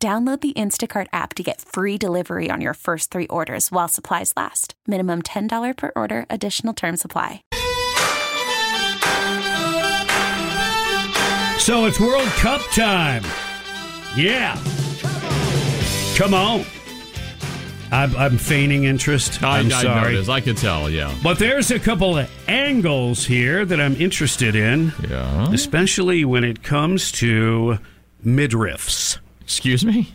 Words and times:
Download 0.00 0.40
the 0.40 0.52
Instacart 0.52 1.08
app 1.12 1.34
to 1.34 1.42
get 1.42 1.60
free 1.60 1.98
delivery 1.98 2.50
on 2.52 2.60
your 2.60 2.74
first 2.74 3.10
three 3.10 3.26
orders 3.26 3.72
while 3.72 3.88
supplies 3.88 4.32
last. 4.36 4.74
Minimum 4.86 5.22
$10 5.22 5.76
per 5.76 5.90
order, 5.96 6.24
additional 6.30 6.72
term 6.72 6.96
supply. 6.96 7.42
So 11.58 11.86
it's 11.86 11.98
World 11.98 12.28
Cup 12.38 12.60
time. 12.70 13.24
Yeah. 14.16 14.54
Come 16.16 16.32
on. 16.32 16.64
I'm, 17.90 18.14
I'm 18.14 18.38
feigning 18.38 18.84
interest. 18.84 19.42
I, 19.42 19.58
I'm 19.58 19.66
I 19.66 19.82
sorry. 19.82 20.12
noticed. 20.12 20.30
I 20.30 20.40
could 20.40 20.58
tell. 20.58 20.88
Yeah. 20.88 21.12
But 21.24 21.40
there's 21.40 21.72
a 21.72 21.80
couple 21.80 22.16
of 22.18 22.30
angles 22.46 23.24
here 23.26 23.64
that 23.64 23.80
I'm 23.80 23.96
interested 23.96 24.54
in, 24.54 24.92
Yeah. 25.10 25.52
especially 25.52 26.24
when 26.24 26.44
it 26.44 26.62
comes 26.62 27.10
to 27.12 27.78
midriffs. 28.24 29.18
Excuse 29.48 29.82
me. 29.82 30.12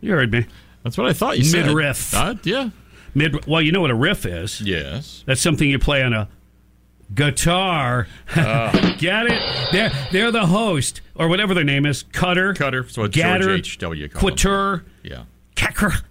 You 0.00 0.10
heard 0.10 0.32
me. 0.32 0.44
That's 0.82 0.98
what 0.98 1.06
I 1.06 1.12
thought 1.12 1.38
you 1.38 1.44
said. 1.44 1.66
Midriff. 1.66 2.12
Uh, 2.12 2.34
yeah. 2.42 2.70
Mid. 3.14 3.46
Well, 3.46 3.62
you 3.62 3.70
know 3.70 3.80
what 3.80 3.92
a 3.92 3.94
riff 3.94 4.26
is. 4.26 4.60
Yes. 4.60 5.22
That's 5.24 5.40
something 5.40 5.70
you 5.70 5.78
play 5.78 6.02
on 6.02 6.12
a 6.12 6.28
guitar. 7.14 8.08
Get 8.34 9.26
it? 9.26 9.70
They're 9.70 9.92
they're 10.10 10.32
the 10.32 10.46
host 10.46 11.00
or 11.14 11.28
whatever 11.28 11.54
their 11.54 11.62
name 11.62 11.86
is. 11.86 12.02
Cutter. 12.02 12.54
Cutter. 12.54 12.88
So 12.88 13.04
it's 13.04 13.16
Gatter. 13.16 13.44
George 13.44 13.60
H. 13.60 13.78
W. 13.78 14.08
called. 14.08 14.20
Quitter. 14.20 14.84
Yeah. 15.04 15.26
Cacker. 15.54 16.02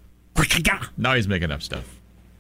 Now 0.96 1.16
he's 1.16 1.28
making 1.28 1.52
up 1.52 1.62
stuff. 1.62 1.94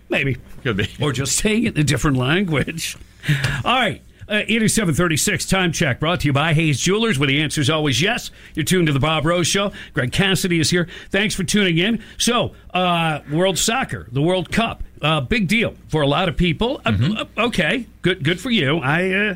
Maybe. 0.07 0.37
Could 0.63 0.77
be. 0.77 0.87
Or 1.01 1.11
just 1.11 1.37
saying 1.39 1.65
it 1.65 1.75
in 1.75 1.81
a 1.81 1.83
different 1.83 2.15
language. 2.15 2.95
All 3.65 3.75
right. 3.75 4.01
Uh, 4.31 4.43
8736 4.47 5.45
time 5.45 5.73
check 5.73 5.99
brought 5.99 6.21
to 6.21 6.27
you 6.27 6.31
by 6.31 6.53
Hayes 6.53 6.79
Jewelers, 6.79 7.19
where 7.19 7.27
the 7.27 7.41
answer 7.41 7.59
is 7.59 7.69
always 7.69 8.01
yes. 8.01 8.31
You're 8.55 8.63
tuned 8.63 8.87
to 8.87 8.93
the 8.93 8.99
Bob 8.99 9.25
Rose 9.25 9.45
Show. 9.45 9.73
Greg 9.91 10.13
Cassidy 10.13 10.61
is 10.61 10.69
here. 10.69 10.87
Thanks 11.09 11.35
for 11.35 11.43
tuning 11.43 11.77
in. 11.79 12.01
So, 12.17 12.53
uh, 12.73 13.19
World 13.29 13.57
Soccer, 13.57 14.07
the 14.09 14.21
World 14.21 14.49
Cup, 14.49 14.83
uh, 15.01 15.19
big 15.19 15.49
deal 15.49 15.75
for 15.89 16.01
a 16.01 16.07
lot 16.07 16.29
of 16.29 16.37
people. 16.37 16.79
Uh, 16.85 16.91
Uh, 17.01 17.25
okay, 17.47 17.87
good, 18.03 18.23
good 18.23 18.39
for 18.39 18.49
you. 18.49 18.77
I, 18.77 19.11
uh, 19.11 19.35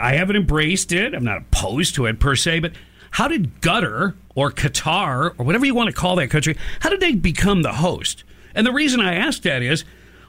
I 0.00 0.12
haven't 0.12 0.36
embraced 0.36 0.92
it. 0.92 1.12
I'm 1.12 1.24
not 1.24 1.38
opposed 1.38 1.96
to 1.96 2.06
it 2.06 2.20
per 2.20 2.36
se, 2.36 2.60
but 2.60 2.70
how 3.10 3.26
did 3.26 3.60
Qatar 3.60 4.14
or 4.36 4.52
Qatar 4.52 5.34
or 5.38 5.44
whatever 5.44 5.66
you 5.66 5.74
want 5.74 5.88
to 5.88 5.92
call 5.92 6.14
that 6.16 6.28
country, 6.30 6.56
how 6.80 6.90
did 6.90 7.00
they 7.00 7.14
become 7.16 7.62
the 7.62 7.72
host? 7.72 8.22
And 8.54 8.64
the 8.64 8.72
reason 8.72 9.00
I 9.00 9.14
ask 9.14 9.42
that 9.42 9.60
is, 9.60 9.84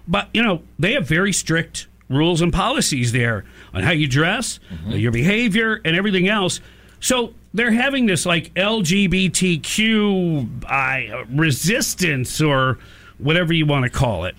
but 0.07 0.29
you 0.33 0.41
know, 0.41 0.63
they 0.79 0.93
have 0.93 1.07
very 1.07 1.31
strict 1.33 1.85
rules 2.11 2.41
and 2.41 2.51
policies 2.53 3.11
there 3.11 3.45
on 3.73 3.83
how 3.83 3.91
you 3.91 4.07
dress, 4.07 4.59
your 4.87 5.11
behavior, 5.11 5.81
and 5.85 5.95
everything 5.95 6.27
else. 6.27 6.59
So 6.99 7.33
they're 7.53 7.71
having 7.71 8.05
this 8.05 8.25
like 8.25 8.53
LGBTQ 8.55 10.63
uh, 10.69 11.25
resistance 11.29 12.41
or 12.41 12.77
whatever 13.17 13.53
you 13.53 13.65
want 13.65 13.83
to 13.83 13.89
call 13.89 14.25
it. 14.25 14.35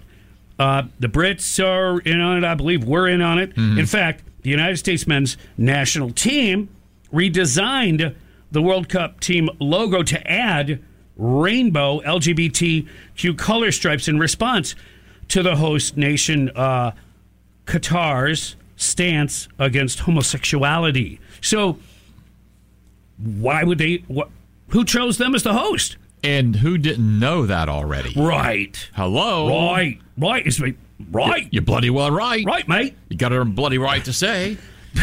Uh, 0.59 0.85
the 1.01 1.09
Brits 1.09 1.63
are 1.65 1.99
in 2.01 2.21
on 2.21 2.39
it. 2.39 2.45
I 2.45 2.55
believe 2.55 2.85
we're 2.85 3.09
in 3.09 3.21
on 3.21 3.39
it. 3.39 3.57
In 3.57 3.87
fact, 3.87 4.23
the 4.43 4.51
United 4.51 4.77
States 4.77 5.07
men's 5.07 5.37
national 5.57 6.11
team 6.11 6.69
redesigned 7.13 8.15
the 8.51 8.63
World 8.63 8.89
Cup 8.89 9.21
team 9.21 9.49
logo 9.59 10.03
to 10.03 10.31
add 10.31 10.83
rainbow 11.17 12.01
LGBTQ 12.01 13.37
color 13.39 13.73
stripes 13.73 14.09
in 14.09 14.19
response 14.19 14.75
to 15.29 15.43
the 15.43 15.57
host 15.57 15.97
nation 15.97 16.51
uh, 16.51 16.93
Qatar's 17.67 18.57
stance 18.77 19.49
against 19.59 20.01
homosexuality. 20.01 21.21
So, 21.41 21.79
why 23.19 23.65
would 23.65 23.79
they? 23.79 24.05
What, 24.09 24.31
who 24.69 24.85
chose 24.85 25.19
them 25.19 25.35
as 25.35 25.43
the 25.43 25.53
host? 25.55 25.97
And 26.25 26.57
who 26.57 26.79
didn't 26.79 27.19
know 27.19 27.47
that 27.47 27.69
already? 27.69 28.15
Right, 28.17 28.89
Hello. 28.95 29.49
right, 29.73 29.99
right. 30.17 30.47
Is 30.47 30.61
me 30.61 30.75
right? 31.11 31.49
You're 31.51 31.63
bloody 31.65 31.91
well 31.91 32.13
right. 32.13 32.45
Right, 32.47 32.67
mate. 32.69 32.95
You 33.09 33.17
got 33.17 33.33
a 33.33 33.45
bloody 33.45 33.79
right 33.79 34.05
to 34.05 34.13
say. 34.13 34.57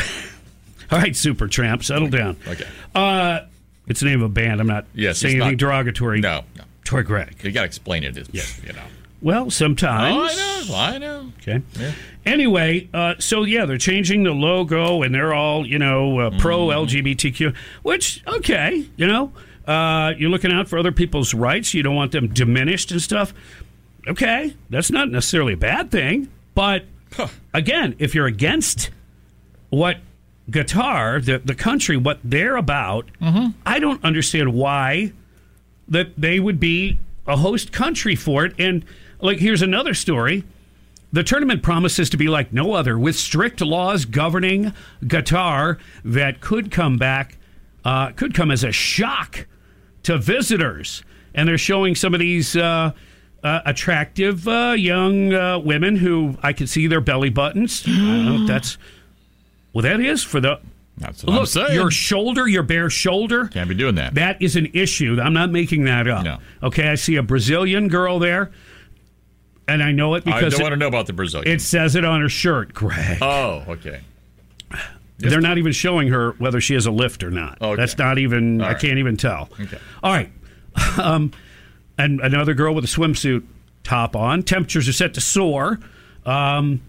All 0.91 0.97
right, 0.97 1.11
Supertramp, 1.11 1.83
settle 1.83 2.07
down. 2.07 2.37
Okay. 2.47 2.65
Uh, 2.95 3.41
it's 3.87 3.99
the 3.99 4.05
name 4.07 4.21
of 4.21 4.31
a 4.31 4.33
band. 4.33 4.59
I'm 4.61 4.67
not 4.67 4.85
Yes, 4.93 5.19
saying 5.19 5.35
anything 5.35 5.51
not- 5.51 5.57
derogatory. 5.59 6.21
No. 6.21 6.43
no. 6.57 6.63
Toward 6.85 7.05
Greg. 7.05 7.35
You 7.43 7.51
got 7.51 7.61
to 7.61 7.65
explain 7.67 8.03
it. 8.03 8.17
It's, 8.17 8.63
You 8.63 8.73
know. 8.73 8.81
Well, 9.21 9.49
sometimes. 9.49 10.15
Oh. 10.15 10.23
I 10.23 10.35
know. 10.67 10.75
I 10.75 10.97
know. 10.97 11.31
Okay. 11.41 11.61
Yeah. 11.79 11.91
Anyway, 12.25 12.89
uh, 12.93 13.15
so 13.19 13.43
yeah, 13.43 13.65
they're 13.65 13.77
changing 13.77 14.23
the 14.23 14.31
logo 14.31 15.01
and 15.01 15.13
they're 15.15 15.33
all, 15.33 15.65
you 15.65 15.79
know, 15.79 16.19
uh, 16.19 16.39
pro 16.39 16.67
Mm-hmm. 16.67 17.07
LGBTQ, 17.07 17.55
which, 17.83 18.23
okay, 18.27 18.85
you 18.97 19.07
know, 19.07 19.31
uh, 19.67 20.13
you're 20.17 20.29
looking 20.29 20.51
out 20.51 20.67
for 20.67 20.77
other 20.79 20.91
people's 20.91 21.33
rights. 21.33 21.73
You 21.73 21.83
don't 21.83 21.95
want 21.95 22.11
them 22.11 22.27
diminished 22.27 22.91
and 22.91 23.01
stuff. 23.01 23.33
Okay, 24.07 24.55
that's 24.69 24.91
not 24.91 25.09
necessarily 25.09 25.53
a 25.53 25.57
bad 25.57 25.91
thing. 25.91 26.29
But 26.55 26.85
again, 27.53 27.95
if 27.99 28.13
you're 28.15 28.25
against 28.27 28.89
what 29.69 29.97
Qatar, 30.49 31.23
the, 31.23 31.39
the 31.39 31.55
country, 31.55 31.97
what 31.97 32.19
they're 32.23 32.55
about, 32.57 33.05
Mm-hmm. 33.21 33.51
I 33.65 33.79
don't 33.79 34.03
understand 34.03 34.53
why 34.53 35.13
that 35.87 36.13
they 36.19 36.39
would 36.39 36.59
be 36.59 36.99
a 37.27 37.37
host 37.37 37.71
country 37.71 38.15
for 38.15 38.45
it. 38.45 38.53
And 38.59 38.83
like, 39.19 39.39
here's 39.39 39.61
another 39.61 39.93
story. 39.93 40.43
The 41.11 41.23
tournament 41.23 41.63
promises 41.63 42.09
to 42.11 42.17
be 42.17 42.27
like 42.27 42.53
no 42.53 42.73
other, 42.73 42.97
with 42.97 43.15
strict 43.15 43.61
laws 43.61 44.05
governing 44.05 44.73
Qatar 45.03 45.79
that 46.05 46.39
could 46.39 46.69
come 46.71 46.97
back, 46.97 47.37
uh, 47.83 48.11
could 48.11 48.33
come 48.33 48.51
as 48.51 48.63
a 48.63 48.71
shock 48.71 49.47
to 50.03 50.17
visitors. 50.17 51.03
And 51.33 51.47
they're 51.47 51.57
showing 51.57 51.95
some 51.95 52.13
of 52.13 52.19
these 52.19 52.55
uh, 52.55 52.91
uh, 53.43 53.61
attractive 53.65 54.47
uh, 54.47 54.75
young 54.77 55.33
uh, 55.33 55.59
women 55.59 55.95
who 55.95 56.37
I 56.43 56.53
can 56.53 56.67
see 56.67 56.87
their 56.87 57.01
belly 57.01 57.29
buttons. 57.29 57.83
I 57.87 57.89
don't 57.91 58.25
know 58.25 58.41
if 58.43 58.47
that's 58.47 58.77
well, 59.73 59.83
that 59.83 59.99
is 59.99 60.23
for 60.23 60.39
the 60.39 60.59
That's 60.97 61.23
what 61.23 61.37
I'm 61.37 61.45
saying. 61.45 61.73
your 61.73 61.91
shoulder, 61.91 62.47
your 62.47 62.63
bare 62.63 62.89
shoulder. 62.89 63.47
Can't 63.47 63.69
be 63.69 63.75
doing 63.75 63.95
that. 63.95 64.15
That 64.15 64.41
is 64.41 64.55
an 64.55 64.67
issue. 64.73 65.19
I'm 65.21 65.33
not 65.33 65.51
making 65.51 65.85
that 65.85 66.07
up. 66.07 66.23
No. 66.23 66.37
Okay, 66.63 66.87
I 66.89 66.95
see 66.95 67.15
a 67.15 67.23
Brazilian 67.23 67.87
girl 67.87 68.19
there, 68.19 68.51
and 69.69 69.83
I 69.83 69.91
know 69.91 70.15
it 70.15 70.23
because 70.23 70.37
I 70.43 70.49
don't 70.49 70.59
it, 70.59 70.63
want 70.63 70.73
to 70.73 70.77
know 70.77 70.87
about 70.87 71.07
the 71.07 71.13
Brazilian. 71.13 71.51
it 71.53 71.61
says 71.61 71.95
it 71.95 72.05
on 72.05 72.21
her 72.21 72.29
shirt, 72.29 72.73
Greg. 72.73 73.19
oh, 73.21 73.63
okay. 73.67 74.01
They're 75.17 75.41
not 75.41 75.57
even 75.57 75.73
showing 75.73 76.07
her 76.09 76.31
whether 76.33 76.61
she 76.61 76.75
has 76.75 76.85
a 76.85 76.91
lift 76.91 77.23
or 77.23 77.31
not. 77.31 77.61
Okay. 77.61 77.75
That's 77.75 77.97
not 77.97 78.17
even. 78.19 78.61
I 78.61 78.73
can't 78.73 78.99
even 78.99 79.17
tell. 79.17 79.49
Okay. 79.59 79.79
All 80.03 80.13
right. 80.13 80.31
Um, 80.97 81.33
and 81.97 82.21
another 82.21 82.53
girl 82.53 82.73
with 82.73 82.85
a 82.85 82.87
swimsuit 82.87 83.43
top 83.83 84.15
on. 84.15 84.43
Temperatures 84.43 84.87
are 84.87 84.93
set 84.93 85.13
to 85.15 85.21
soar. 85.21 85.79
Um, 86.25 86.81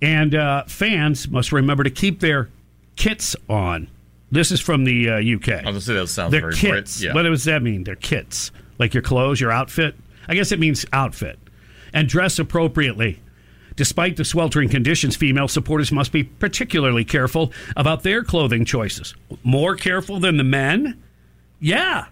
and 0.00 0.34
uh, 0.34 0.64
fans 0.64 1.28
must 1.28 1.50
remember 1.50 1.82
to 1.82 1.90
keep 1.90 2.20
their 2.20 2.48
kits 2.94 3.34
on. 3.48 3.88
This 4.30 4.52
is 4.52 4.60
from 4.60 4.84
the 4.84 5.08
uh, 5.10 5.36
UK. 5.36 5.64
I 5.66 5.70
was 5.70 5.86
say 5.86 5.94
that 5.94 6.06
sounds 6.08 6.32
Their 6.32 6.42
very 6.42 6.54
kits. 6.54 7.02
Yeah. 7.02 7.14
What 7.14 7.22
does 7.22 7.44
that 7.44 7.62
mean? 7.62 7.84
Their 7.84 7.96
kits, 7.96 8.52
like 8.78 8.94
your 8.94 9.02
clothes, 9.02 9.40
your 9.40 9.50
outfit. 9.50 9.96
I 10.28 10.34
guess 10.34 10.52
it 10.52 10.60
means 10.60 10.84
outfit, 10.92 11.38
and 11.92 12.08
dress 12.08 12.38
appropriately. 12.38 13.20
Despite 13.76 14.16
the 14.16 14.24
sweltering 14.24 14.68
conditions, 14.68 15.14
female 15.14 15.46
supporters 15.48 15.92
must 15.92 16.10
be 16.10 16.24
particularly 16.24 17.04
careful 17.04 17.52
about 17.76 18.02
their 18.02 18.24
clothing 18.24 18.64
choices. 18.64 19.14
More 19.44 19.76
careful 19.76 20.18
than 20.18 20.36
the 20.36 20.44
men? 20.44 21.00
Yeah. 21.60 22.06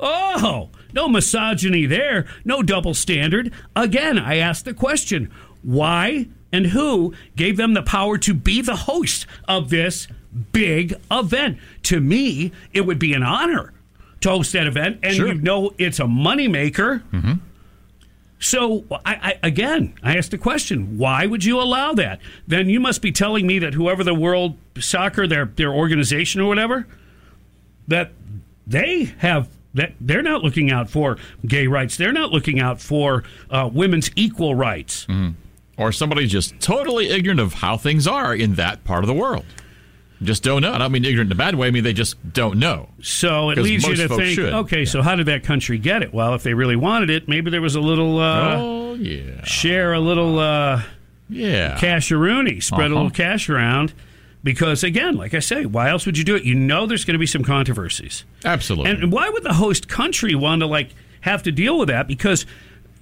Oh, 0.00 0.70
no 0.92 1.08
misogyny 1.08 1.86
there. 1.86 2.26
No 2.44 2.62
double 2.62 2.94
standard. 2.94 3.52
Again, 3.76 4.18
I 4.18 4.36
ask 4.36 4.64
the 4.64 4.74
question 4.74 5.30
why 5.62 6.28
and 6.52 6.66
who 6.68 7.14
gave 7.36 7.56
them 7.56 7.74
the 7.74 7.82
power 7.82 8.16
to 8.18 8.32
be 8.34 8.60
the 8.62 8.76
host 8.76 9.26
of 9.46 9.70
this 9.70 10.08
big 10.52 10.94
event? 11.10 11.58
To 11.84 12.00
me, 12.00 12.52
it 12.72 12.82
would 12.82 12.98
be 12.98 13.12
an 13.12 13.22
honor 13.22 13.72
to 14.20 14.30
host 14.30 14.52
that 14.54 14.66
event, 14.66 15.00
and 15.02 15.14
Sure. 15.14 15.28
you 15.28 15.34
know 15.34 15.72
it's 15.78 16.00
a 16.00 16.04
moneymaker. 16.04 17.02
Mm-hmm. 17.12 17.32
So, 18.44 18.84
I, 19.06 19.14
I, 19.14 19.38
again, 19.42 19.94
I 20.02 20.16
asked 20.18 20.30
the 20.30 20.38
question: 20.38 20.98
Why 20.98 21.24
would 21.24 21.44
you 21.44 21.58
allow 21.60 21.94
that? 21.94 22.20
Then 22.46 22.68
you 22.68 22.78
must 22.78 23.00
be 23.00 23.10
telling 23.10 23.46
me 23.46 23.58
that 23.60 23.72
whoever 23.72 24.04
the 24.04 24.14
World 24.14 24.58
Soccer, 24.78 25.26
their 25.26 25.46
their 25.46 25.72
organization 25.72 26.42
or 26.42 26.48
whatever, 26.48 26.86
that 27.88 28.12
they 28.66 29.14
have 29.18 29.48
That 29.72 29.94
they're 29.98 30.22
not 30.22 30.42
looking 30.42 30.70
out 30.70 30.90
for 30.90 31.16
gay 31.46 31.66
rights. 31.66 31.96
They're 31.96 32.12
not 32.12 32.30
looking 32.32 32.60
out 32.60 32.80
for 32.80 33.24
uh, 33.50 33.68
women's 33.72 34.10
equal 34.14 34.54
rights. 34.54 35.06
Or 35.76 35.90
somebody 35.90 36.26
just 36.28 36.60
totally 36.60 37.08
ignorant 37.08 37.40
of 37.40 37.54
how 37.54 37.76
things 37.78 38.06
are 38.06 38.32
in 38.34 38.54
that 38.54 38.84
part 38.84 39.02
of 39.02 39.08
the 39.08 39.14
world. 39.14 39.44
Just 40.22 40.42
don't 40.42 40.62
know. 40.62 40.72
I 40.72 40.78
don't 40.78 40.92
mean 40.92 41.04
ignorant 41.04 41.28
in 41.28 41.32
a 41.32 41.38
bad 41.38 41.54
way. 41.56 41.66
I 41.66 41.70
mean 41.70 41.84
they 41.84 41.92
just 41.92 42.16
don't 42.32 42.58
know. 42.58 42.88
So 43.02 43.50
it 43.50 43.58
leads 43.58 43.86
you 43.86 43.96
to 43.96 44.08
think, 44.08 44.34
should. 44.34 44.52
okay, 44.54 44.84
so 44.84 45.02
how 45.02 45.16
did 45.16 45.26
that 45.26 45.42
country 45.42 45.76
get 45.76 46.02
it? 46.02 46.14
Well, 46.14 46.34
if 46.34 46.42
they 46.42 46.54
really 46.54 46.76
wanted 46.76 47.10
it, 47.10 47.28
maybe 47.28 47.50
there 47.50 47.60
was 47.60 47.74
a 47.74 47.80
little 47.80 48.18
uh, 48.20 48.56
oh 48.56 48.94
yeah, 48.94 49.42
share, 49.44 49.92
a 49.92 50.00
little 50.00 50.38
uh, 50.38 50.82
yeah. 51.28 51.76
casheroony, 51.78 52.62
spread 52.62 52.82
a 52.82 52.84
Uh-huh. 52.94 52.94
little 52.94 53.10
cash 53.10 53.48
around. 53.50 53.92
Because 54.42 54.84
again, 54.84 55.16
like 55.16 55.32
I 55.34 55.38
say, 55.40 55.64
why 55.64 55.88
else 55.88 56.04
would 56.06 56.18
you 56.18 56.24
do 56.24 56.36
it? 56.36 56.44
You 56.44 56.54
know, 56.54 56.86
there's 56.86 57.04
going 57.06 57.14
to 57.14 57.18
be 57.18 57.26
some 57.26 57.42
controversies. 57.42 58.24
Absolutely. 58.44 58.90
And 58.92 59.10
why 59.10 59.30
would 59.30 59.42
the 59.42 59.54
host 59.54 59.88
country 59.88 60.34
want 60.34 60.60
to 60.60 60.66
like 60.66 60.90
have 61.22 61.42
to 61.44 61.52
deal 61.52 61.78
with 61.78 61.88
that? 61.88 62.06
Because 62.06 62.44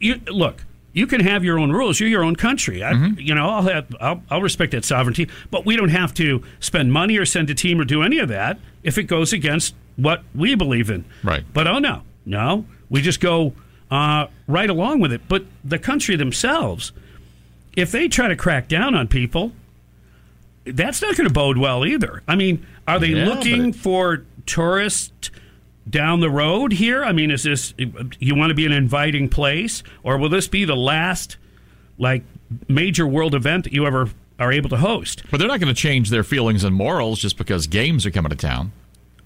you 0.01 0.21
look, 0.29 0.65
you 0.93 1.07
can 1.07 1.21
have 1.21 1.43
your 1.45 1.59
own 1.59 1.73
rules. 1.73 1.99
You're 2.01 2.09
your 2.09 2.23
own 2.25 2.37
country. 2.37 2.83
I, 2.85 2.93
Mm-hmm. 2.93 3.21
You 3.21 3.35
know, 3.35 3.49
I'll 3.49 3.63
have 3.63 3.95
I'll, 4.01 4.23
I'll 4.31 4.43
respect 4.43 4.73
that 4.73 4.85
sovereignty, 4.85 5.29
but 5.51 5.65
we 5.65 5.77
don't 5.77 5.89
have 5.89 6.13
to 6.15 6.43
spend 6.61 6.93
money 6.93 7.17
or 7.17 7.25
send 7.25 7.49
a 7.51 7.55
team 7.55 7.81
or 7.81 7.85
do 7.85 8.03
any 8.03 8.19
of 8.19 8.29
that 8.29 8.59
if 8.83 8.99
it 8.99 9.05
goes 9.05 9.33
against 9.33 9.75
what 9.97 10.23
we 10.35 10.55
believe 10.55 10.91
in. 10.91 11.05
Right. 11.23 11.45
But 11.53 11.67
oh 11.67 11.79
no, 11.79 12.03
no, 12.27 12.67
we 12.91 13.01
just 13.01 13.21
go 13.21 13.55
uh, 13.91 14.27
right 14.47 14.69
along 14.71 15.01
with 15.01 15.13
it. 15.13 15.23
But 15.29 15.45
the 15.65 15.79
country 15.79 16.17
themselves, 16.17 16.93
if 17.77 17.91
they 17.91 18.09
try 18.09 18.29
to 18.29 18.37
crack 18.37 18.69
down 18.69 18.95
on 18.95 19.09
people, 19.09 19.53
that's 20.65 21.03
not 21.03 21.17
going 21.17 21.27
to 21.29 21.33
bode 21.33 21.59
well 21.59 21.85
either. 21.87 22.23
I 22.29 22.37
mean, 22.37 22.67
are 22.87 22.99
they 22.99 23.09
Yeah, 23.09 23.27
looking 23.27 23.73
for 23.73 24.25
tourists 24.47 25.31
down 25.89 26.21
the 26.21 26.31
road 26.31 26.73
here? 26.73 27.05
I 27.05 27.13
mean, 27.13 27.31
is 27.31 27.43
this 27.43 27.75
you 28.19 28.35
want 28.35 28.51
to 28.51 28.55
be 28.55 28.67
an 28.67 28.73
inviting 28.73 29.29
place, 29.29 29.83
or 30.03 30.19
will 30.19 30.29
this 30.29 30.49
be 30.49 30.65
the 30.65 30.77
last 30.77 31.37
like 31.99 32.23
major 32.69 33.07
world 33.07 33.35
event 33.35 33.65
that 33.65 33.73
you 33.73 33.87
ever 33.87 34.11
are 34.39 34.53
able 34.53 34.71
to 34.71 34.77
host? 34.77 35.23
but 35.31 35.39
they're 35.39 35.49
not 35.49 35.61
going 35.61 35.73
to 35.73 35.81
change 35.81 36.11
their 36.11 36.25
feelings 36.25 36.65
and 36.65 36.75
morals 36.75 37.19
just 37.21 37.37
because 37.37 37.67
games 37.67 38.07
are 38.07 38.11
coming 38.11 38.31
to 38.31 38.37
town. 38.37 38.73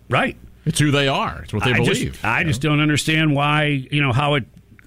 Right. 0.09 0.37
It's 0.65 0.79
who 0.81 0.91
they 0.91 1.09
are. 1.09 1.43
It's 1.43 1.53
what 1.53 1.65
they 1.65 1.73
I 1.73 1.77
believe. 1.79 2.13
just, 2.13 2.25
I 2.25 2.43
just 2.43 2.61
don't 2.61 2.81
understand 2.81 3.35
why 3.35 3.87
you 3.91 4.03
know 4.03 4.13
how 4.13 4.35
it 4.35 4.45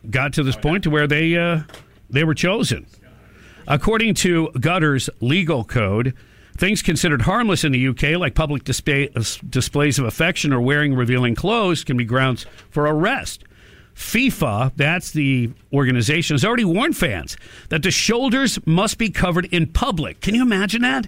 got 0.10 0.34
to 0.34 0.44
this 0.44 0.56
point 0.56 0.84
to 0.84 0.90
where 0.90 1.08
they 1.08 1.38
uh, 1.38 1.62
they 2.10 2.24
were 2.24 2.34
chosen. 2.34 2.86
According 3.68 4.16
to 4.16 4.50
Gutter's 4.60 5.10
legal 5.22 5.64
code, 5.64 6.16
things 6.60 6.82
considered 6.82 7.22
harmless 7.22 7.64
in 7.64 7.72
the 7.72 7.88
UK, 7.88 8.20
like 8.20 8.36
public 8.36 8.66
display, 8.66 9.10
displays 9.50 9.98
of 9.98 10.06
affection 10.06 10.52
or 10.52 10.60
wearing 10.60 10.94
revealing 10.94 11.34
clothes, 11.34 11.84
can 11.84 11.98
be 11.98 12.04
grounds 12.04 12.46
for 12.70 12.84
arrest. 12.84 13.46
FIFA, 13.96 14.74
that's 14.76 15.12
the 15.12 15.52
organization, 15.74 16.34
has 16.34 16.46
already 16.46 16.66
warned 16.66 16.96
fans 16.96 17.38
that 17.70 17.84
the 17.84 17.92
shoulders 17.92 18.60
must 18.66 18.98
be 18.98 19.10
covered 19.10 19.46
in 19.46 19.68
public. 19.68 20.22
Can 20.22 20.36
you 20.36 20.42
imagine 20.42 20.82
that? 20.84 21.08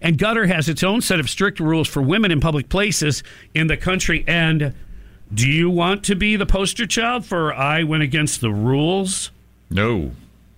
And 0.00 0.18
Gutter 0.18 0.46
has 0.46 0.68
its 0.68 0.82
own 0.82 1.00
set 1.00 1.20
of 1.20 1.30
strict 1.30 1.60
rules 1.60 1.88
for 1.88 2.02
women 2.02 2.30
in 2.30 2.40
public 2.40 2.68
places 2.68 3.22
in 3.54 3.66
the 3.66 3.76
country. 3.76 4.24
And 4.26 4.74
do 5.32 5.48
you 5.48 5.70
want 5.70 6.04
to 6.04 6.14
be 6.14 6.36
the 6.36 6.46
poster 6.46 6.86
child 6.86 7.24
for 7.24 7.54
I 7.54 7.82
went 7.82 8.02
against 8.02 8.40
the 8.40 8.50
rules? 8.50 9.30
no. 9.70 10.12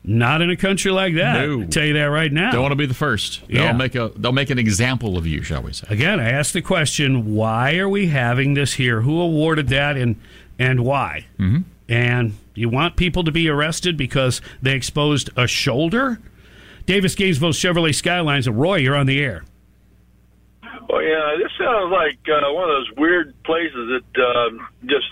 Not 0.04 0.40
in 0.40 0.50
a 0.50 0.56
country 0.56 0.90
like 0.90 1.14
that. 1.16 1.46
No. 1.46 1.62
I 1.62 1.64
tell 1.66 1.84
you 1.84 1.92
that 1.94 2.04
right 2.04 2.32
now. 2.32 2.52
Don't 2.52 2.62
want 2.62 2.72
to 2.72 2.76
be 2.76 2.86
the 2.86 2.94
first. 2.94 3.42
Yeah. 3.48 3.64
They'll 3.66 3.74
make 3.74 3.94
a 3.94 4.12
they'll 4.16 4.32
make 4.32 4.50
an 4.50 4.58
example 4.58 5.18
of 5.18 5.26
you, 5.26 5.42
shall 5.42 5.62
we 5.62 5.72
say? 5.72 5.86
Again, 5.90 6.20
I 6.20 6.30
asked 6.30 6.52
the 6.52 6.62
question: 6.62 7.34
Why 7.34 7.76
are 7.76 7.88
we 7.88 8.08
having 8.08 8.54
this 8.54 8.74
here? 8.74 9.02
Who 9.02 9.20
awarded 9.20 9.68
that, 9.68 9.96
and 9.96 10.16
and 10.58 10.84
why? 10.84 11.26
Mm-hmm. 11.38 11.62
And 11.90 12.34
you 12.54 12.68
want 12.68 12.96
people 12.96 13.24
to 13.24 13.32
be 13.32 13.48
arrested 13.48 13.96
because 13.96 14.40
they 14.62 14.74
exposed 14.74 15.30
a 15.36 15.46
shoulder? 15.46 16.18
Davis 16.86 17.14
Gainesville 17.14 17.50
Chevrolet 17.50 17.94
Skylines. 17.94 18.48
Roy, 18.48 18.76
you're 18.76 18.96
on 18.96 19.06
the 19.06 19.20
air. 19.20 19.44
Well, 20.88 21.02
yeah, 21.02 21.36
this 21.36 21.52
sounds 21.58 21.92
like 21.92 22.18
uh, 22.28 22.50
one 22.52 22.64
of 22.64 22.70
those 22.70 22.90
weird 22.96 23.34
places 23.42 24.02
that 24.14 24.22
um, 24.24 24.68
just 24.86 25.06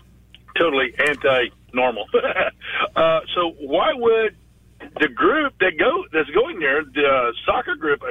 totally 0.56 0.94
anti-normal. 0.98 2.06
uh, 2.96 3.20
so 3.34 3.54
why 3.58 3.92
would 3.92 4.36
the 5.00 5.08
group 5.08 5.54
that 5.60 5.72
go 5.78 6.04
that's 6.12 6.30
going 6.30 6.58
there, 6.60 6.82
the 6.84 7.06
uh, 7.06 7.32
soccer 7.44 7.74
group, 7.74 8.02
uh, 8.02 8.06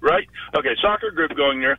right? 0.00 0.26
Okay, 0.56 0.74
soccer 0.80 1.10
group 1.10 1.34
going 1.36 1.60
there. 1.60 1.78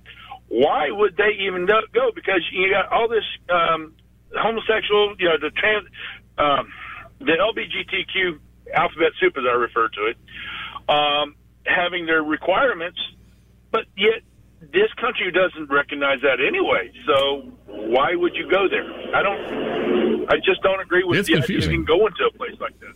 Why 0.50 0.92
would 0.92 1.16
they 1.18 1.32
even 1.48 1.66
go-? 1.66 2.12
Because 2.14 2.42
you 2.52 2.70
got 2.72 2.92
all 2.92 3.08
this 3.08 3.24
um, 3.50 3.94
homosexual, 4.36 5.16
you 5.18 5.30
know, 5.30 5.38
the 5.40 5.50
trans, 5.52 5.88
um, 6.38 6.72
the 7.20 7.32
LGBTQ 7.40 8.40
alphabet 8.74 9.12
soup, 9.20 9.38
as 9.38 9.44
I 9.50 9.54
refer 9.54 9.88
to 9.88 10.08
it, 10.08 10.18
um, 10.90 11.36
having 11.66 12.06
their 12.06 12.22
requirements, 12.24 13.00
but 13.72 13.86
yet 13.96 14.22
this 14.74 14.92
country 15.00 15.32
doesn't 15.32 15.70
recognize 15.72 16.20
that 16.22 16.40
anyway. 16.46 16.92
So 17.08 17.52
why 17.68 18.16
would 18.16 18.36
you 18.36 18.50
go 18.50 18.68
there? 18.68 18.84
I 19.16 19.24
don't. 19.24 20.30
I 20.30 20.36
just 20.38 20.62
don't 20.62 20.80
agree 20.82 21.04
with 21.04 21.18
It's 21.20 21.28
the 21.28 21.34
idea 21.36 21.40
of 21.44 21.46
confusing. 21.48 21.74
even 21.74 21.86
going 21.86 22.14
to 22.18 22.26
a 22.26 22.32
place 22.38 22.60
like 22.60 22.80
that. 22.80 22.94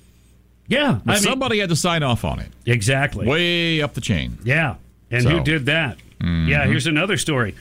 Yeah, 0.67 0.99
But 1.05 1.11
I 1.11 1.15
mean, 1.15 1.23
somebody 1.23 1.59
had 1.59 1.69
to 1.69 1.75
sign 1.75 2.01
off 2.03 2.25
on 2.25 2.39
it, 2.39 2.47
exactly. 2.65 3.27
way 3.27 3.81
up 3.81 3.93
the 3.93 4.01
chain. 4.01 4.37
Yeah. 4.43 4.75
And 5.11 5.23
So- 5.23 5.29
who 5.29 5.43
did 5.43 5.65
that? 5.67 5.97
Yeah, 6.23 6.65
here's 6.65 6.87
another 6.87 7.17
story. 7.17 7.53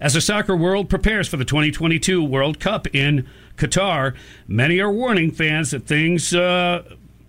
As 0.00 0.14
the 0.14 0.20
soccer 0.20 0.54
world 0.54 0.88
prepares 0.88 1.26
for 1.26 1.36
the 1.36 1.44
2022 1.44 2.22
World 2.22 2.60
Cup 2.60 2.86
in 2.94 3.26
Qatar, 3.56 4.14
many 4.46 4.78
are 4.80 4.90
warning 4.92 5.30
fans 5.32 5.72
that 5.72 5.86
things, 5.86 6.32
uh, 6.34 6.82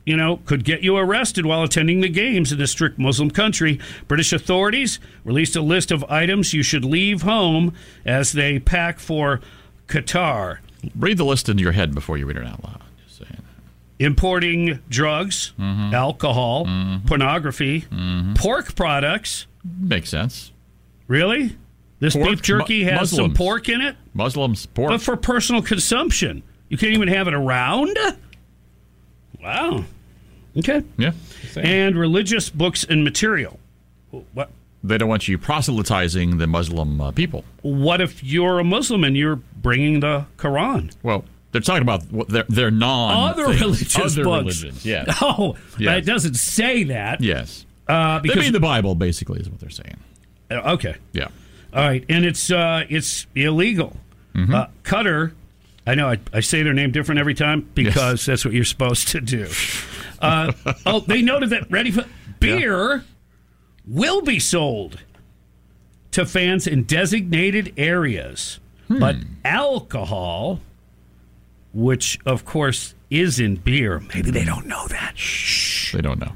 you 0.05 0.15
know, 0.17 0.37
could 0.45 0.63
get 0.63 0.83
you 0.83 0.95
arrested 0.97 1.45
while 1.47 1.63
attending 1.63 2.01
the 2.01 2.09
games 2.09 2.51
in 2.51 2.59
this 2.59 2.69
strict 2.71 2.99
Muslim 2.99 3.31
country. 3.31 3.79
British 4.07 4.33
authorities 4.33 4.99
released 5.23 5.55
a 5.55 5.61
list 5.61 5.91
of 5.91 6.03
items 6.09 6.53
you 6.53 6.61
should 6.61 6.85
leave 6.85 7.23
home 7.23 7.73
as 8.05 8.33
they 8.33 8.59
pack 8.59 8.99
for 8.99 9.39
Qatar. 9.87 10.57
Read 10.95 11.17
the 11.17 11.25
list 11.25 11.49
into 11.49 11.63
your 11.63 11.71
head 11.71 11.95
before 11.95 12.17
you 12.19 12.25
read 12.27 12.37
it 12.37 12.45
out 12.45 12.63
loud. 12.63 12.82
Importing 13.99 14.79
drugs, 14.89 15.53
mm-hmm. 15.59 15.93
alcohol, 15.93 16.65
mm-hmm. 16.65 17.05
pornography, 17.07 17.81
mm-hmm. 17.81 18.33
pork 18.33 18.75
products. 18.75 19.45
Makes 19.63 20.09
sense. 20.09 20.51
Really? 21.07 21.55
This 21.99 22.15
Pork? 22.15 22.29
beef 22.29 22.41
jerky 22.41 22.83
Mu- 22.83 22.91
has 22.91 23.11
some 23.11 23.33
pork 23.33 23.69
in 23.69 23.79
it, 23.79 23.95
Muslims 24.13 24.65
pork. 24.65 24.89
but 24.89 25.01
for 25.01 25.15
personal 25.15 25.61
consumption. 25.61 26.43
You 26.67 26.77
can't 26.77 26.93
even 26.93 27.07
have 27.07 27.27
it 27.27 27.33
around? 27.33 27.97
Wow. 29.41 29.85
Okay. 30.57 30.83
yeah. 30.97 31.11
And 31.55 31.95
religious 31.95 32.49
books 32.49 32.83
and 32.83 33.03
material. 33.03 33.59
What 34.33 34.49
They 34.83 34.97
don't 34.97 35.09
want 35.09 35.27
you 35.27 35.37
proselytizing 35.37 36.37
the 36.37 36.47
Muslim 36.47 36.99
uh, 37.01 37.11
people. 37.11 37.43
what 37.61 38.01
if 38.01 38.23
you're 38.23 38.59
a 38.59 38.63
Muslim 38.63 39.03
and 39.03 39.15
you're 39.17 39.37
bringing 39.37 39.99
the 40.01 40.25
Quran? 40.37 40.93
Well, 41.03 41.25
they're 41.53 41.61
talking 41.61 41.81
about 41.83 42.03
what 42.11 42.27
their 42.27 42.43
their 42.49 42.71
non 42.71 43.29
Other 43.29 43.45
things. 43.45 43.61
religious 43.61 43.97
other 43.97 44.23
books. 44.25 44.39
religions. 44.63 44.85
Yeah. 44.85 45.05
Oh, 45.21 45.55
Yes. 45.79 45.85
but 45.89 45.97
it 45.99 46.05
doesn't 46.05 46.33
say 46.35 46.83
that. 46.85 47.21
yes. 47.21 47.65
Uh, 47.87 48.19
They 48.19 48.35
mean 48.35 48.51
the 48.53 48.59
Bible, 48.59 48.95
basically, 48.95 49.39
is 49.39 49.49
what 49.49 49.59
they're 49.61 49.69
saying. 49.69 49.97
Uh, 50.51 50.73
okay. 50.73 50.95
Yeah. 51.13 51.27
All 51.73 51.81
right, 51.83 52.03
and 52.09 52.25
it's 52.25 52.51
uh, 52.51 52.83
it's 52.89 53.25
illegal. 53.35 53.95
Mm-hmm. 54.35 54.53
Uh, 54.53 54.65
Cutter, 54.83 55.33
I 55.87 55.95
know 55.95 56.09
I, 56.09 56.19
I 56.31 56.39
say 56.41 56.61
their 56.63 56.73
name 56.73 56.91
different 56.91 57.19
every 57.19 57.33
time 57.33 57.67
because 57.73 58.25
that's 58.25 58.45
what 58.45 58.53
you're 58.53 58.63
supposed 58.65 59.07
to 59.09 59.21
do. 59.21 59.47
Uh, 60.21 60.53
oh, 60.85 61.01
they 61.01 61.21
noted 61.21 61.49
that 61.49 61.69
ready 61.69 61.91
for 61.91 62.05
beer 62.39 63.03
will 63.85 64.21
be 64.21 64.39
sold 64.39 64.99
to 66.11 66.25
fans 66.25 66.65
in 66.65 66.83
designated 66.83 67.73
areas, 67.75 68.61
Hmm. 68.87 68.99
but 68.99 69.15
alcohol, 69.43 70.61
which 71.73 72.19
of 72.25 72.45
course 72.45 72.93
is 73.09 73.39
in 73.39 73.55
beer, 73.55 74.01
maybe 74.13 74.31
they 74.31 74.45
don't 74.45 74.65
know 74.67 74.87
that. 74.87 75.17
Shh. 75.17 75.93
They 75.93 76.01
don't 76.01 76.19
know. 76.19 76.31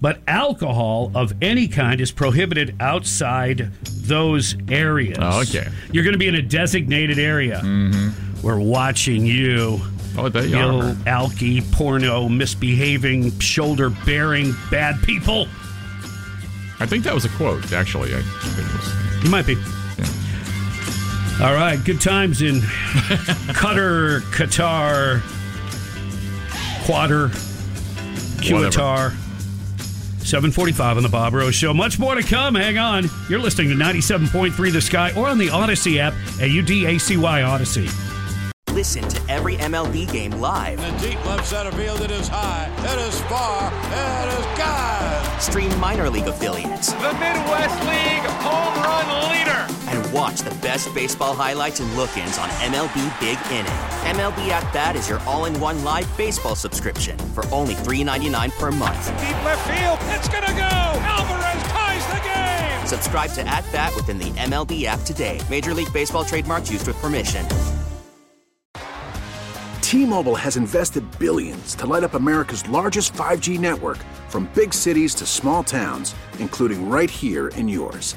But 0.00 0.20
alcohol 0.26 1.12
of 1.14 1.34
any 1.42 1.68
kind 1.68 2.00
is 2.00 2.10
prohibited 2.10 2.74
outside 2.80 3.70
those 3.84 4.56
areas. 4.68 5.18
Oh, 5.20 5.42
okay. 5.42 5.68
You're 5.92 6.04
going 6.04 6.14
to 6.14 6.18
be 6.18 6.26
in 6.28 6.34
a 6.34 6.42
designated 6.42 7.18
area. 7.18 7.60
Mm-hmm. 7.62 8.42
We're 8.46 8.58
watching 8.58 9.26
you, 9.26 9.80
Oh, 10.16 10.28
they 10.28 10.46
you 10.46 10.56
are. 10.56 10.94
alky, 11.04 11.60
porno, 11.72 12.28
misbehaving, 12.28 13.38
shoulder 13.40 13.90
bearing 13.90 14.54
bad 14.70 15.00
people. 15.02 15.46
I 16.80 16.86
think 16.86 17.04
that 17.04 17.14
was 17.14 17.26
a 17.26 17.28
quote, 17.30 17.72
actually. 17.72 18.14
I 18.14 18.22
think 18.22 18.58
it 18.58 18.72
was. 18.72 19.24
You 19.24 19.30
might 19.30 19.46
be. 19.46 19.56
All 21.42 21.54
right, 21.54 21.82
good 21.82 22.02
times 22.02 22.42
in 22.42 22.56
Qatar, 23.54 24.20
Qatar, 24.30 25.22
Quater, 26.84 27.28
Qatar. 28.42 29.14
745 30.20 30.98
on 30.98 31.02
the 31.02 31.08
Bob 31.08 31.32
Rose 31.32 31.54
Show. 31.54 31.72
Much 31.72 31.98
more 31.98 32.14
to 32.14 32.22
come. 32.22 32.54
Hang 32.56 32.76
on. 32.76 33.08
You're 33.30 33.38
listening 33.38 33.70
to 33.70 33.74
97.3 33.74 34.72
The 34.72 34.82
Sky 34.82 35.12
or 35.16 35.28
on 35.28 35.38
the 35.38 35.48
Audacy 35.48 35.96
app 35.98 36.12
at 36.40 36.50
Audacy 36.50 37.42
Odyssey. 37.42 37.88
Listen 38.74 39.08
to 39.08 39.32
every 39.32 39.56
MLB 39.56 40.12
game 40.12 40.32
live. 40.32 40.78
In 40.78 40.94
the 40.94 41.08
deep 41.08 41.26
left 41.26 41.46
center 41.46 41.72
field, 41.72 42.02
it 42.02 42.10
is 42.10 42.28
high, 42.28 42.70
it 42.80 43.08
is 43.08 43.18
far, 43.22 43.72
it 43.72 44.38
is 44.38 44.58
God. 44.58 45.40
Stream 45.40 45.80
minor 45.80 46.08
league 46.10 46.28
affiliates. 46.28 46.92
The 46.92 47.12
Midwest 47.14 47.80
League 47.80 48.28
home 48.44 48.82
run 48.84 49.30
leader. 49.32 49.49
And 50.10 50.14
watch 50.14 50.40
the 50.40 50.54
best 50.56 50.92
baseball 50.94 51.34
highlights 51.34 51.80
and 51.80 51.96
look 51.96 52.16
ins 52.16 52.38
on 52.38 52.48
MLB 52.48 53.20
Big 53.20 53.38
Inning. 53.50 53.72
MLB 54.16 54.48
At 54.48 54.72
Bat 54.72 54.96
is 54.96 55.08
your 55.08 55.20
all 55.20 55.44
in 55.44 55.58
one 55.60 55.82
live 55.84 56.08
baseball 56.16 56.54
subscription 56.54 57.18
for 57.18 57.44
only 57.52 57.74
$3.99 57.74 58.50
per 58.58 58.70
month. 58.70 59.06
Deep 59.06 59.44
left 59.44 59.66
field, 59.68 59.98
it's 60.16 60.28
going 60.28 60.44
to 60.44 60.52
go. 60.52 60.60
Alvarez 60.62 61.62
ties 61.68 62.06
the 62.06 62.20
game. 62.28 62.86
Subscribe 62.86 63.30
to 63.32 63.46
At 63.46 63.64
Bat 63.72 63.94
within 63.94 64.18
the 64.18 64.30
MLB 64.30 64.84
app 64.84 65.00
today. 65.00 65.40
Major 65.48 65.74
League 65.74 65.92
Baseball 65.92 66.24
trademarks 66.24 66.70
used 66.70 66.86
with 66.86 66.96
permission. 66.96 67.46
T 69.80 70.06
Mobile 70.06 70.36
has 70.36 70.56
invested 70.56 71.04
billions 71.18 71.74
to 71.74 71.86
light 71.86 72.04
up 72.04 72.14
America's 72.14 72.68
largest 72.68 73.12
5G 73.14 73.58
network 73.58 73.98
from 74.28 74.48
big 74.54 74.72
cities 74.72 75.14
to 75.16 75.26
small 75.26 75.64
towns, 75.64 76.14
including 76.38 76.88
right 76.88 77.10
here 77.10 77.48
in 77.48 77.68
yours. 77.68 78.16